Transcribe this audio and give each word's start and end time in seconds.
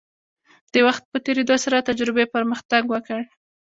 د 0.73 0.75
وخت 0.87 1.03
په 1.11 1.17
تیریدو 1.25 1.55
سره 1.65 1.85
تجربې 1.89 2.25
پرمختګ 2.35 2.81
وکړ. 2.89 3.21